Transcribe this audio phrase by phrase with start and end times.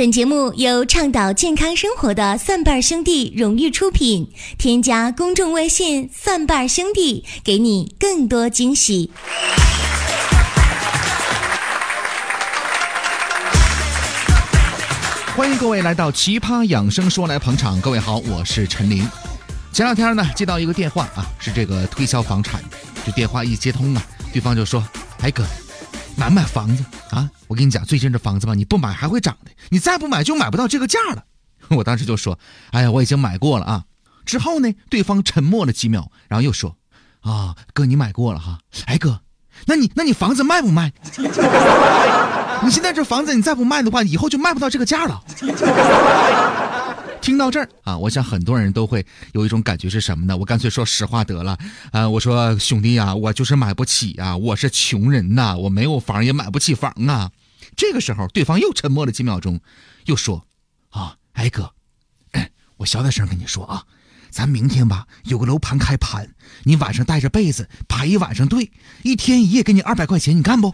[0.00, 4.32] 本节目由倡导健康生活的蒜瓣兄弟荣誉出品。
[4.56, 9.10] 添加公众微信“蒜瓣兄弟”，给你更多惊喜。
[15.36, 17.78] 欢迎各位来到《奇葩养生说》来捧场。
[17.82, 19.06] 各位好，我是陈琳。
[19.70, 22.62] 前两天呢，接到一个电话啊，是这个推销房产。
[23.04, 24.82] 这电话一接通啊，对方就说
[25.20, 25.44] ：“哎哥。”
[26.16, 27.30] 买不买房子啊？
[27.48, 31.24] 我跟你讲，最近这房子吧，你不买还会涨的，你再不买就买不到这个价了。
[31.70, 32.38] 我当时就说
[32.72, 33.84] ：“哎呀，我已经买过了啊。”
[34.26, 36.76] 之后呢，对方沉默了几秒，然后又说
[37.22, 38.58] ：“啊，哥，你买过了哈？
[38.86, 39.20] 哎，哥，
[39.66, 40.92] 那你那你房子卖不卖？
[42.62, 45.22] 你现在这房子你再不卖的话，以后就卖不到这个价了。”
[47.20, 50.36] 听到这儿啊，我想很多人都会有一种感觉是什么呢？
[50.36, 51.56] 我干脆说实话得了，
[51.92, 57.30] 啊，我说兄弟呀，我就是买不起啊，我是穷人呐，我没有房也买不起房啊。
[57.76, 59.60] 这个时候，对方又沉默了几秒钟，
[60.06, 60.44] 又说
[60.90, 61.72] ：“啊，哎哥，
[62.78, 63.84] 我小点声跟你说啊，
[64.30, 66.34] 咱明天吧有个楼盘开盘，
[66.64, 68.70] 你晚上带着被子排一晚上队，
[69.02, 70.72] 一天一夜给你二百块钱，你干不？”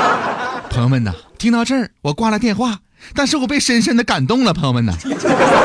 [0.70, 2.80] 朋友们呐，听到这儿，我挂了电话。
[3.14, 4.94] 但是我被深深的感动了，朋友们呢，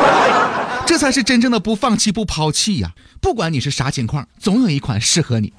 [0.85, 2.91] 这才是真正的不放弃、不抛弃呀！
[3.21, 5.53] 不管你是啥情况，总有一款适合你。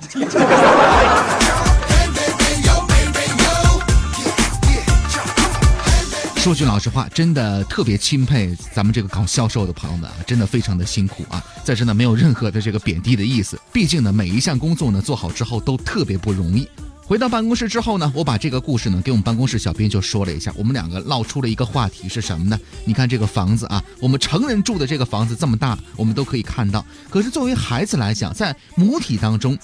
[6.37, 11.43] 说句老实话，真的特别钦佩咱们这个搞销售的朋友们啊，真的非常的辛苦啊！
[11.65, 16.69] 在这呢，没有任何的这个贬低的意思，毕竟呢，每一项工作呢做好之后都特别不容易。
[17.09, 22.59] 回到办公室之后呢，我把这个故事呢给我们办公室小编就说了一下，我们两个唠出了一个话题是什么呢？
[22.85, 26.85] 你看这个房子啊，我们成人住的这个房子这么大，我们都可以看到。
[27.09, 29.57] 可是作为孩子来讲，在母体当中，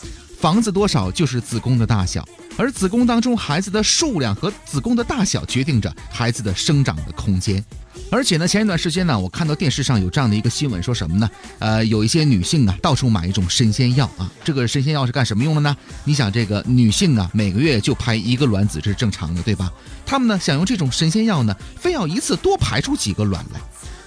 [0.43, 2.27] 房子多少就是子宫的大小，
[2.57, 7.65] 而子宫当中孩子的数量和子宫的大小决定着孩子的生长的空间。
[8.11, 11.31] 而且呢，前一段时间呢，我看到电视上有这样的一个新闻，说什么呢？
[11.61, 14.29] 呃，有一些女性啊，到处买一种神仙药啊。
[14.43, 15.77] 这个神仙药是干什么用的呢？
[16.03, 19.73] 你想，这个女性啊，每个月就排一个卵子，这是正常的，对吧？
[20.05, 23.61] 她们呢，想用这种神仙药呢，非要一次多排出几个卵来，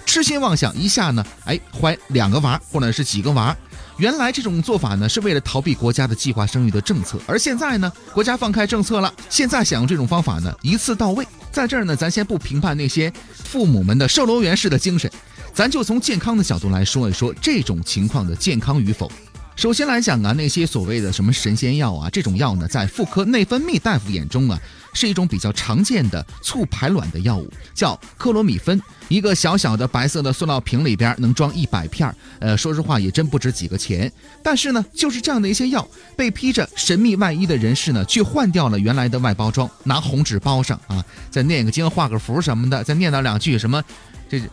[0.05, 3.55] 痴心妄想一下呢，哎，怀两个娃或者是几个娃。
[3.97, 11.25] 原来这种做法呢，是为了逃避国家的计划生育的政策，而现在呢，国家放开政策了，现在想用这种方法呢，一次到位。
[11.51, 15.09] 在这儿呢，咱先不评判那些父母们的售楼员式的精神，
[15.53, 19.09] 咱就从健康的角度来说一说这种情况的健康与否。
[19.55, 24.59] 首先来讲啊，那些所谓的什么神仙药啊，这种药呢，在妇科内分泌大夫眼中啊，
[24.93, 28.79] 是一种比较常见的促排卵的药物，叫克罗米芬。
[29.07, 34.11] 一个小小的白色的塑料瓶里边能装一百片呃，说实话也真不值几个钱。
[34.43, 35.87] 但是呢，就是这样的一些药，
[36.17, 43.81] 被披着神秘外衣的人士呢，去换掉了原来的外包装，拿红纸包上啊，再念个经、画个符什么的，再念叨两句什么，
[44.29, 44.49] 这是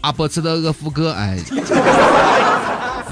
[0.00, 1.38] 阿波茨的厄夫哥，哎。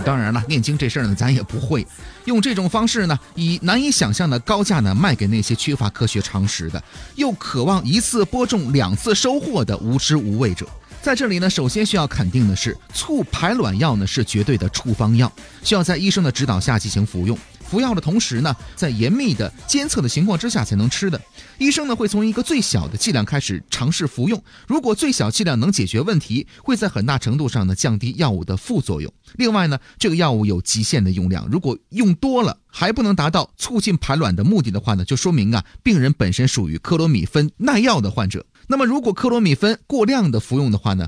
[0.04, 1.86] 当然了，念经这事儿呢，咱也不会
[2.24, 6.82] 用这种方式呢，以难以想象的高价呢卖给那些缺乏科学常识的，
[7.16, 10.66] 又渴望一次播种两次收获的无知无畏者。
[11.02, 17.38] 在这里呢，首先需要肯定的是，促排卵药呢是绝对的处方药，需要在医生的指导下进行服用。
[17.70, 21.20] 服药的同时呢，在严密的监测的情况之下才能吃的。
[21.56, 29.12] 医生呢会从一个最小的剂量开始尝试服用，如果最小剂量能解决问题，会在很大程度上呢降低药物的副作用。
[29.36, 38.44] 另外呢，这个药物有极限的用量，如果用多了还不能达到促进排卵的目的的话呢，就说明啊病人本身属于克罗米芬耐药的患者。
[38.66, 41.06] 那么如果克罗米芬过量的服用的话呢？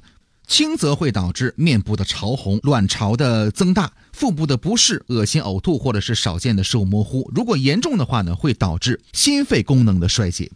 [0.53, 7.27] 轻则会导致面部的潮红、卵巢的增大、腹部的不适、恶心、呕吐，或者是少见的视物模糊。
[7.35, 10.53] 如果严重的话呢，会导致心肺功能的衰竭。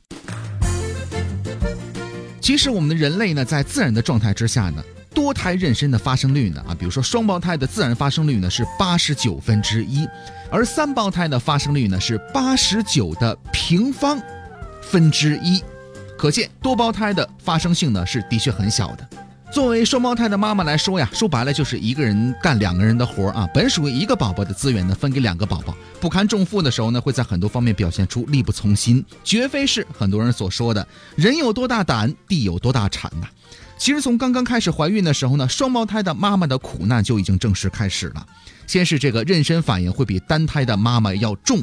[2.42, 4.84] 其实我们的人类呢，在自然的状态之下呢，
[5.14, 10.06] 多胎妊娠的发生率呢，啊，比如说双胞胎的自然发生率呢是八十九分之一，
[10.50, 14.20] 而三胞胎的发生率呢是八十九的平方
[14.82, 15.62] 分之一，
[16.18, 19.08] 可见多胞胎的发生性呢是的确很小的。
[19.56, 23.49] 作为双胞胎的妈妈来说呀，说白了就是一个人干两个人的活啊。
[23.55, 30.87] 本属于一个宝宝的资源呢，分给两个宝宝，不堪重负的时候呢，会在很多方面表现出力不从心，绝非是很多人所说的
[31.17, 33.26] “人有多大胆，地有多大产”呐。
[33.79, 38.26] 其实从刚刚开始怀孕的时候呢，双胞胎的妈妈的苦难就已经正式开始了。
[38.67, 41.62] 先是这个妊娠反应会比单胎的妈妈要重。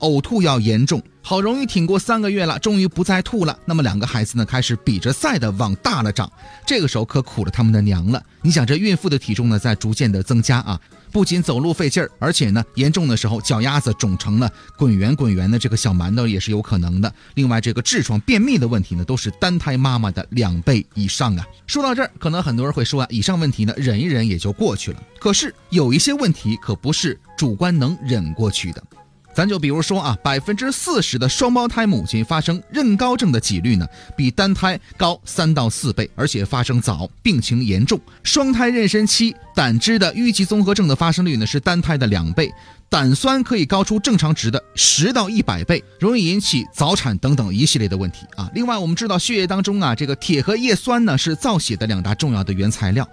[0.00, 1.02] 呕吐要严重。
[1.22, 3.58] 好容易挺过三个月了，终于不再吐了。
[3.64, 6.30] 那么两个孩子呢，开始比着赛的往大了长。
[6.64, 8.22] 这个时候可苦了他们的娘了。
[8.42, 14.48] 你想，这孕妇的体重呢，在逐渐的增加啊，不仅走路费劲儿，而且呢，严重的时候脚丫子肿成了
[14.78, 17.12] 滚圆滚圆的这个小馒头也是有可能的。
[17.34, 21.44] 另外，这个痔疮、便秘的问题呢，都是单胎妈妈的两倍以上啊。
[21.66, 25.02] 说到这儿，可能很多人会说啊，以上问题呢，忍一忍也就过去了。
[25.18, 28.80] 可是有一些问题可不是主观能忍过去的。
[29.36, 33.86] 咱就比如说啊，百分之四十的双胞胎母亲发生妊高症的几率呢，
[34.16, 38.00] 比单胎高三到四倍，而且发生早，病情严重。
[38.22, 42.50] 双胎妊娠期胆汁的淤积综合症的发生率呢是单胎的两倍，
[42.88, 48.50] 胆酸可以高出正常值的十到一百倍，容易引起早产等等一系列的问题啊。
[48.54, 53.06] 另外，我们知道血液当中啊，这个铁和叶酸呢是造血的两大重要的原材料。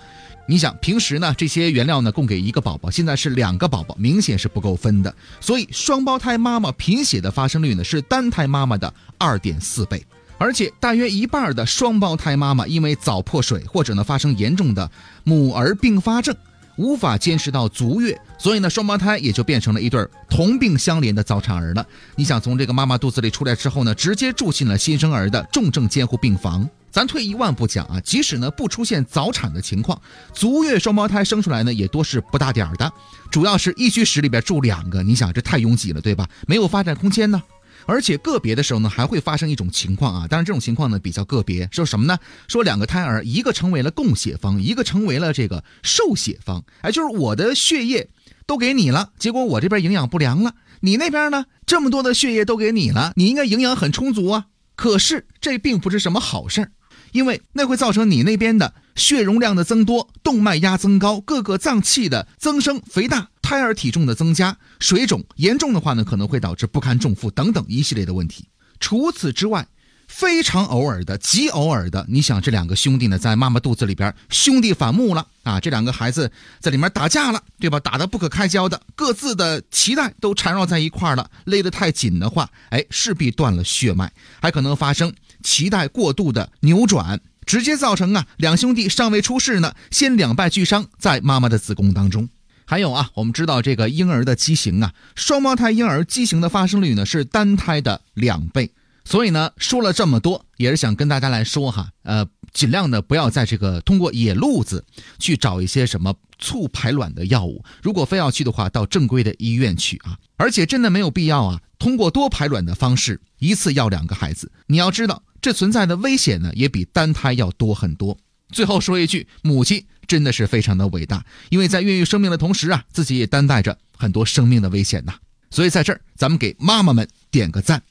[0.46, 5.16] 你想平时呢，这些原料呢供给一个宝宝，现在是两个宝宝，明显是不够分的。
[5.40, 10.06] 所以双胞胎妈妈贫血的发生率呢是单胎妈妈的二点四倍，
[10.38, 14.92] 而且大约一半的双胞胎妈妈因为早破水或者呢发生严重的
[15.24, 16.36] 母儿并发症，
[16.76, 21.88] 无法坚持到足月，所以呢双胞胎也就变成了一对同病相怜的早产儿了。
[22.18, 26.70] 你想从这个妈妈肚子里出来之后呢，直接住进了新生儿的重症监护病房。
[26.94, 30.00] 咱退一万步讲啊，即使呢不出现早产的情况，
[30.32, 32.94] 足月双胞胎生出来呢也多是不大点儿的，
[33.32, 36.30] 主要是一居室里边住两个，你想这太拥挤了，对吧？
[36.48, 37.42] 没有发展空间呢。
[37.88, 42.16] 而且个别的时候呢还会发生一种情况啊，当然这种情况呢比较个别，说什么呢？
[42.48, 48.08] 说两个胎儿一个成为了供血方，一个成为了这个受血方，哎，就是我的血液
[48.46, 54.46] 都给你了，结果我这边营养不良了，你那边呢这么多的血液都给你了，你应该营养很充足啊，
[54.76, 56.72] 可是这并不是什么好事儿。
[57.14, 68.50] 因为那会造成你那边的血容量的增多，动脉压增高，各个脏器的增生、肥大，胎儿体重的增加，水肿严重的话呢，可能会导致不堪重负等等一系列的问题。
[68.80, 69.66] 除此之外，
[70.08, 77.80] 非常偶尔的、极偶尔的，你想这两个兄弟呢，在妈妈肚子里边兄弟反目了啊，这两个孩子在里面打架了，对吧？
[77.80, 84.12] 打得不可开交的，各自的脐带都缠绕在一块了，勒得太紧的话，哎，势必断了血脉，
[84.42, 85.12] 还可能发生。
[85.44, 92.30] 脐带过度的扭转，直接造成啊两兄弟尚未出世呢，先两败俱伤在妈妈的子宫当中。
[92.66, 98.72] 还有啊，我们知道这个婴儿的畸形啊，双胞胎婴儿畸形的发生率呢是单胎的两倍。
[99.06, 104.86] 所以呢，说了这么多，也是想跟大家来说哈，呃，尽量的不要在这个通过野路子
[105.20, 107.66] 去找一些什么促排卵的药物。
[107.82, 110.18] 如果非要去的话，到正规的医院去啊。
[110.38, 114.50] 而且真的没有必要啊，通过多排卵的方式一次要两个孩子。
[114.68, 115.22] 你要知道。
[115.44, 118.18] 这存在的危险呢，也比单胎要多很多。
[118.54, 125.16] 最后说一句，母亲真的是非常的伟大，因为在孕育生命的同时啊，自己也担待着很多生命的危险呐。
[125.52, 127.84] 所以在这儿，咱们给妈妈们点个赞。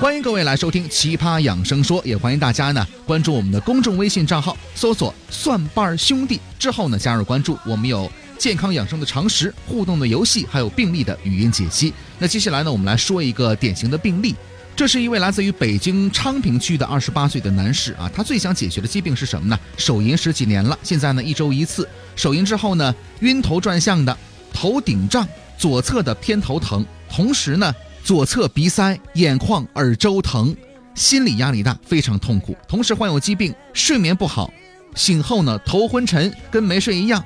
[0.00, 8.10] 欢迎各位来收听《奇葩养生说》，也欢迎大家呢关注我们的公众微信账号，搜索“蒜瓣兄弟”之后呢加入关注，我们有。
[8.42, 11.94] 健康养生的常识、互动的游戏，还有病例的语音解析。
[12.18, 14.34] 那接下来呢，我们来说一个典型的病例。
[14.74, 19.56] 这是一位来自于北京昌平区的二十八岁的男士啊，他最想解决的疾病是什么呢？
[19.76, 21.88] 手淫十几年了，现在呢一周一次。
[22.16, 24.18] 手淫之后呢，晕头转向的，
[24.52, 25.24] 头顶胀，
[25.56, 27.72] 左侧的偏头疼，同时呢
[28.02, 30.52] 左侧鼻塞、眼眶、耳周疼，
[30.96, 32.56] 心理压力大，非常痛苦。
[32.66, 34.52] 同时患有疾病，睡眠不好，
[34.96, 37.24] 醒后呢头昏沉，跟没睡一样。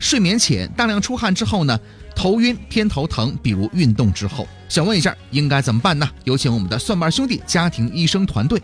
[0.00, 1.78] 睡眠浅，大量出汗之后呢，
[2.16, 6.08] 头晕偏头疼，比如运动之后，想问一下应该怎么办呢？
[6.24, 8.60] 有请我们的蒜瓣兄弟家庭医生团队。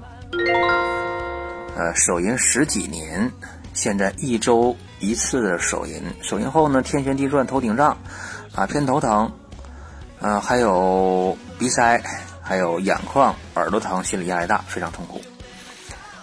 [1.77, 3.31] 呃，手淫十几年，
[3.75, 7.97] 现在一周一次手淫，手淫后呢，天旋地转，头顶胀，
[8.55, 9.31] 啊，偏头疼，
[10.21, 12.03] 呃，还有鼻塞，
[12.41, 15.21] 还有眼眶、耳朵疼，心理压力大，非常痛苦。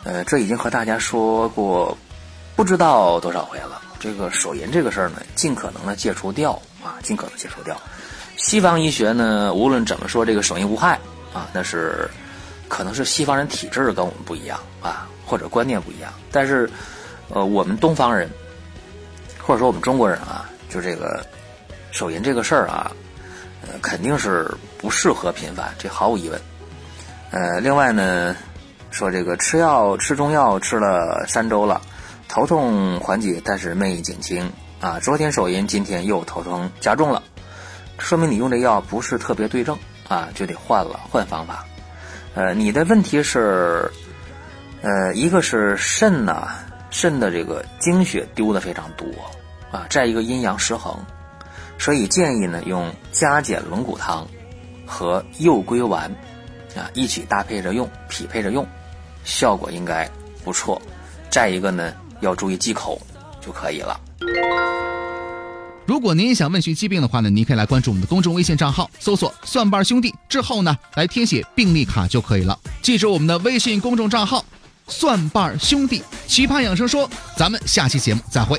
[0.04, 1.96] 呃，这已经和大家说过，
[2.56, 3.80] 不知道多少回了。
[4.04, 7.82] 这个手淫这个事儿呢，尽可能的戒除掉啊，尽可能戒除掉。
[8.36, 11.00] 西方医学呢，无论怎么说，这个手淫无害
[11.34, 12.10] 啊，那是
[12.68, 16.12] 可能是西方人体质跟我们不一样啊，或者观念不一样。
[16.34, 16.70] 但是，
[17.30, 18.30] 呃，我们东方人，
[19.42, 21.26] 或者说我们中国人啊，就这个
[21.92, 22.92] 手淫这个事儿啊，
[23.62, 26.42] 呃，肯定是不适合频繁，这毫无疑问。
[27.32, 28.36] 呃，另外呢，
[28.92, 31.82] 说这个吃药吃中药吃了三周了。
[32.34, 35.00] 头痛缓解，但是没减轻啊！
[35.00, 37.22] 昨天手淫，今天又头痛加重了，
[38.00, 41.64] 说明你用这药不是特别对症啊，就得换了，换方法。
[42.34, 43.88] 呃，你的问题是，
[44.82, 46.48] 呃，一个是肾呐，
[46.90, 49.06] 肾的这个精血丢的非常多
[49.72, 51.06] 啊，再一个阴阳失衡，
[51.78, 54.28] 所以建议呢用加减龙骨汤
[54.88, 56.10] 和右归丸
[56.76, 58.68] 啊一起搭配着用，匹配着用，
[59.24, 60.10] 效果应该
[60.44, 60.82] 不错。
[61.30, 63.00] 再一个呢要注意忌口
[63.40, 64.00] 就可以了。
[65.86, 72.58] 如果您也想问询疾病的话呢，您可以来关注我们的公众微信账号，搜索“蒜瓣兄弟”之后呢，来填写病历卡就可以了。
[72.82, 74.44] 记住我们的微信公众账号
[74.88, 76.02] “蒜瓣兄弟”。
[76.26, 78.58] 奇葩养生说，咱们下期节目再会。